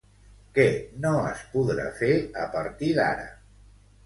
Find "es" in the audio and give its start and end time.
1.33-1.43